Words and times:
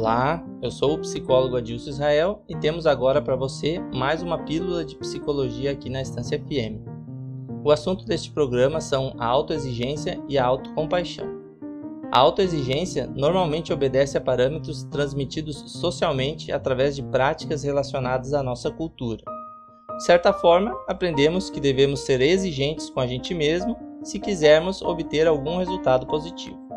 Olá, 0.00 0.46
eu 0.62 0.70
sou 0.70 0.94
o 0.94 1.00
psicólogo 1.00 1.56
Adilson 1.56 1.90
Israel 1.90 2.44
e 2.48 2.54
temos 2.54 2.86
agora 2.86 3.20
para 3.20 3.34
você 3.34 3.80
mais 3.92 4.22
uma 4.22 4.38
pílula 4.38 4.84
de 4.84 4.94
psicologia 4.94 5.72
aqui 5.72 5.90
na 5.90 6.00
Estância 6.00 6.38
FM. 6.38 6.78
O 7.64 7.72
assunto 7.72 8.04
deste 8.04 8.30
programa 8.30 8.80
são 8.80 9.16
a 9.18 9.26
autoexigência 9.26 10.22
e 10.28 10.38
a 10.38 10.44
autocompaixão. 10.44 11.26
A 12.12 12.20
autoexigência 12.20 13.08
normalmente 13.08 13.72
obedece 13.72 14.16
a 14.16 14.20
parâmetros 14.20 14.84
transmitidos 14.84 15.64
socialmente 15.66 16.52
através 16.52 16.94
de 16.94 17.02
práticas 17.02 17.64
relacionadas 17.64 18.32
à 18.34 18.40
nossa 18.40 18.70
cultura. 18.70 19.24
De 19.96 20.04
certa 20.04 20.32
forma, 20.32 20.78
aprendemos 20.86 21.50
que 21.50 21.58
devemos 21.58 21.98
ser 22.06 22.20
exigentes 22.20 22.88
com 22.88 23.00
a 23.00 23.06
gente 23.08 23.34
mesmo 23.34 23.76
se 24.04 24.20
quisermos 24.20 24.80
obter 24.80 25.26
algum 25.26 25.58
resultado 25.58 26.06
positivo. 26.06 26.67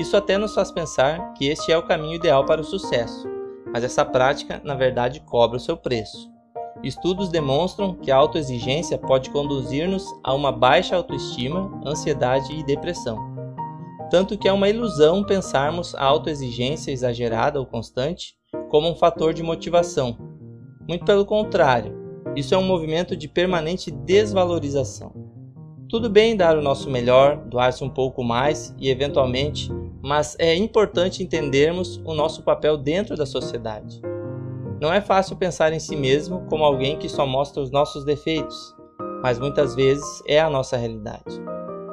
Isso 0.00 0.16
até 0.16 0.38
nos 0.38 0.54
faz 0.54 0.72
pensar 0.72 1.34
que 1.34 1.46
este 1.46 1.70
é 1.70 1.76
o 1.76 1.82
caminho 1.82 2.14
ideal 2.14 2.46
para 2.46 2.62
o 2.62 2.64
sucesso, 2.64 3.28
mas 3.70 3.84
essa 3.84 4.02
prática, 4.02 4.58
na 4.64 4.74
verdade, 4.74 5.20
cobra 5.20 5.58
o 5.58 5.60
seu 5.60 5.76
preço. 5.76 6.30
Estudos 6.82 7.28
demonstram 7.28 7.92
que 7.92 8.10
a 8.10 8.16
autoexigência 8.16 8.96
pode 8.96 9.28
conduzir-nos 9.28 10.06
a 10.24 10.32
uma 10.32 10.50
baixa 10.50 10.96
autoestima, 10.96 11.78
ansiedade 11.84 12.50
e 12.54 12.64
depressão. 12.64 13.18
Tanto 14.10 14.38
que 14.38 14.48
é 14.48 14.52
uma 14.54 14.70
ilusão 14.70 15.22
pensarmos 15.22 15.94
a 15.94 16.02
autoexigência 16.02 16.90
exagerada 16.90 17.60
ou 17.60 17.66
constante 17.66 18.36
como 18.70 18.88
um 18.88 18.96
fator 18.96 19.34
de 19.34 19.42
motivação. 19.42 20.16
Muito 20.88 21.04
pelo 21.04 21.26
contrário, 21.26 21.94
isso 22.34 22.54
é 22.54 22.56
um 22.58 22.64
movimento 22.64 23.14
de 23.14 23.28
permanente 23.28 23.90
desvalorização. 23.90 25.12
Tudo 25.90 26.08
bem 26.08 26.36
dar 26.36 26.56
o 26.56 26.62
nosso 26.62 26.88
melhor, 26.88 27.36
doar-se 27.48 27.84
um 27.84 27.90
pouco 27.90 28.24
mais 28.24 28.74
e, 28.78 28.88
eventualmente, 28.88 29.70
mas 30.02 30.36
é 30.38 30.54
importante 30.54 31.22
entendermos 31.22 32.00
o 32.04 32.14
nosso 32.14 32.42
papel 32.42 32.76
dentro 32.76 33.16
da 33.16 33.26
sociedade. 33.26 34.00
Não 34.80 34.92
é 34.92 35.00
fácil 35.00 35.36
pensar 35.36 35.72
em 35.72 35.78
si 35.78 35.94
mesmo 35.94 36.46
como 36.48 36.64
alguém 36.64 36.96
que 36.96 37.08
só 37.08 37.26
mostra 37.26 37.62
os 37.62 37.70
nossos 37.70 38.04
defeitos, 38.04 38.74
mas 39.22 39.38
muitas 39.38 39.74
vezes 39.74 40.22
é 40.26 40.40
a 40.40 40.48
nossa 40.48 40.76
realidade. 40.76 41.40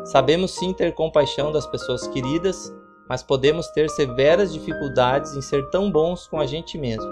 Sabemos 0.06 0.52
sim 0.52 0.72
ter 0.72 0.94
compaixão 0.94 1.52
das 1.52 1.68
pessoas 1.68 2.08
queridas, 2.08 2.74
mas 3.10 3.22
podemos 3.22 3.68
ter 3.72 3.90
severas 3.90 4.54
dificuldades 4.54 5.36
em 5.36 5.42
ser 5.42 5.70
tão 5.70 5.92
bons 5.92 6.28
com 6.28 6.40
a 6.40 6.46
gente 6.46 6.78
mesmo. 6.78 7.12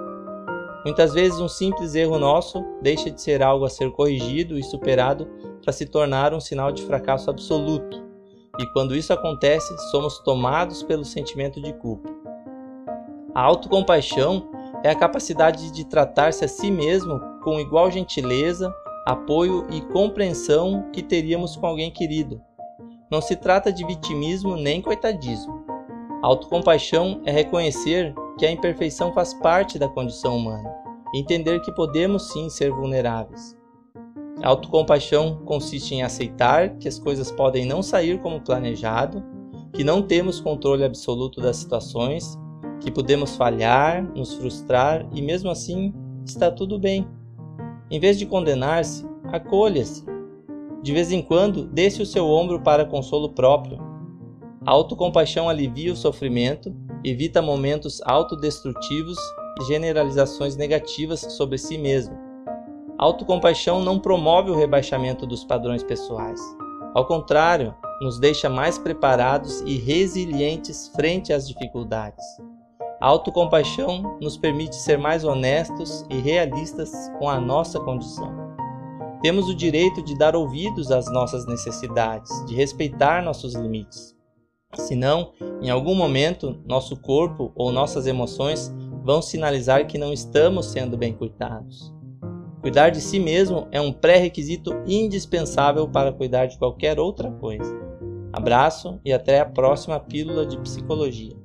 Muitas 0.86 1.14
vezes 1.14 1.40
um 1.40 1.48
simples 1.50 1.96
erro 1.96 2.18
nosso 2.20 2.64
deixa 2.82 3.12
de 3.12 3.22
ser 3.22 3.44
algo 3.44 3.66
a 3.66 3.70
ser 3.70 3.92
corrigido 3.92 4.58
e 4.58 4.64
superado 4.64 5.28
para 5.62 5.74
se 5.74 5.86
tornar 5.88 6.34
um 6.34 6.40
sinal 6.40 6.72
de 6.72 6.84
fracasso 6.84 7.30
absoluto 7.30 8.05
e 8.60 8.66
quando 8.68 8.96
isso 8.96 9.12
acontece, 9.12 9.76
somos 9.92 10.20
tomados 10.20 10.84
pelo 10.84 11.04
sentimento 11.04 11.62
de 11.62 11.74
culpa. 11.74 12.10
A 13.34 13.42
autocompaixão 13.42 14.50
é 14.84 14.90
a 14.90 14.96
capacidade 14.96 15.72
de 15.72 15.86
tratar-se 15.86 16.46
a 16.46 16.48
si 16.48 16.72
mesmo 16.72 17.20
com 17.44 17.60
igual 17.60 17.92
gentileza, 17.92 18.74
apoio 19.06 19.68
e 19.70 19.82
compreensão 19.82 20.90
que 20.94 21.04
teríamos 21.04 21.56
com 21.56 21.68
alguém 21.68 21.92
querido. 21.92 22.42
Não 23.12 23.22
se 23.22 23.36
trata 23.36 23.72
de 23.72 23.86
vitimismo 23.86 24.56
nem 24.56 24.82
coitadismo. 24.82 25.66
A 26.24 26.28
autocompaixão 26.28 27.22
é 27.26 27.32
reconhecer 27.32 28.16
que 28.38 28.46
a 28.46 28.52
imperfeição 28.52 29.14
faz 29.14 29.34
parte 29.34 29.78
da 29.78 29.88
condição 29.88 30.38
humana 30.38 30.74
e 31.14 31.20
entender 31.20 31.60
que 31.62 31.72
podemos 31.72 32.32
sim 32.32 32.50
ser 32.50 32.72
vulneráveis. 32.72 33.56
A 34.42 34.50
autocompaixão 34.50 35.42
consiste 35.46 35.96
em 35.96 36.04
aceitar 36.04 36.78
que 36.78 36.88
as 36.88 37.00
coisas 37.00 37.32
podem 37.32 37.66
não 37.66 37.82
sair 37.82 38.20
como 38.20 38.42
planejado, 38.42 39.24
que 39.74 39.84
não 39.84 40.02
temos 40.02 40.40
controle 40.40 40.84
absoluto 40.84 41.40
das 41.40 41.58
situações, 41.58 42.38
que 42.82 42.92
podemos 42.92 43.36
falhar, 43.36 44.04
nos 44.16 44.34
frustrar 44.34 45.08
e 45.14 45.22
mesmo 45.22 45.50
assim 45.50 45.94
está 46.26 46.52
tudo 46.52 46.78
bem. 46.78 47.08
Em 47.90 48.00
vez 48.00 48.20
de 48.20 48.26
condenar-se, 48.26 49.06
acolha-se. 49.32 50.04
De 50.82 50.92
vez 50.92 51.12
em 51.12 51.22
quando, 51.22 51.66
desce 51.66 52.02
o 52.02 52.06
seu 52.06 52.26
ombro 52.26 52.62
para 52.62 52.86
consolo 52.86 53.30
próprio. 53.30 53.80
A 54.66 54.72
autocompaixão 54.72 55.48
alivia 55.48 55.94
o 55.94 55.96
sofrimento, 55.96 56.76
evita 57.04 57.42
momentos 57.42 58.02
autodestrutivos 58.04 59.18
e 59.62 59.66
generalizações 59.66 60.58
negativas 60.58 61.22
sobre 61.22 61.58
si 61.58 61.78
mesmo 61.78 62.25
autocompaixão 62.98 63.84
não 63.84 64.00
promove 64.00 64.52
o 64.52 64.56
rebaixamento 64.56 65.26
dos 65.26 65.44
padrões 65.44 65.84
pessoais. 65.84 66.40
Ao 66.94 67.06
contrário, 67.06 67.76
nos 68.02 68.20
deixa 68.20 68.50
mais 68.50 68.78
preparados 68.78 69.62
e 69.62 69.78
resilientes 69.78 70.88
frente 70.90 71.34
às 71.34 71.48
dificuldades. 71.48 72.24
A 73.02 73.08
autocompaixão 73.08 74.18
nos 74.22 74.38
permite 74.38 74.76
ser 74.76 74.98
mais 74.98 75.24
honestos 75.24 76.06
e 76.10 76.16
realistas 76.16 76.92
com 77.20 77.30
a 77.30 77.40
nossa 77.40 77.80
condição. 77.80 78.34
Temos 79.22 79.50
o 79.50 79.56
direito 79.56 80.02
de 80.04 80.18
dar 80.18 80.36
ouvidos 80.36 80.92
às 80.92 81.12
nossas 81.12 81.46
necessidades, 81.46 82.32
de 82.46 82.56
respeitar 82.56 83.24
nossos 83.24 83.54
limites. 83.56 84.16
Senão, 84.74 85.32
em 85.62 85.70
algum 85.70 85.96
momento, 85.96 86.62
nosso 86.66 86.98
corpo 86.98 87.52
ou 87.56 87.72
nossas 87.72 88.08
emoções 88.08 88.74
vão 89.04 89.22
sinalizar 89.22 89.88
que 89.88 89.98
não 89.98 90.12
estamos 90.12 90.68
sendo 90.68 90.98
bem 90.98 91.14
cuidados. 91.14 91.95
Cuidar 92.66 92.90
de 92.90 93.00
si 93.00 93.20
mesmo 93.20 93.68
é 93.72 93.80
um 93.80 93.94
pré-requisito 93.94 94.74
indispensável 94.88 95.88
para 95.88 96.12
cuidar 96.12 96.48
de 96.48 96.58
qualquer 96.58 97.00
outra 97.00 97.30
coisa. 97.30 97.80
Abraço 98.34 99.00
e 99.06 99.14
até 99.14 99.40
a 99.40 99.46
próxima 99.46 100.00
pílula 100.00 100.48
de 100.48 100.58
psicologia. 100.58 101.36